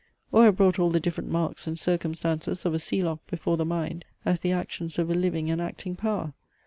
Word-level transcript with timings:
or 0.31 0.45
have 0.45 0.55
brought 0.55 0.79
all 0.79 0.89
the 0.89 0.99
different 0.99 1.29
marks 1.29 1.67
and 1.67 1.77
circumstances 1.77 2.65
of 2.65 2.73
a 2.73 2.79
sealoch 2.79 3.19
before 3.27 3.55
the 3.55 3.63
mind, 3.63 4.03
as 4.25 4.39
the 4.39 4.51
actions 4.51 4.97
of 4.97 5.11
a 5.11 5.13
living 5.13 5.51
and 5.51 5.61
acting 5.61 5.95
power? 5.95 6.33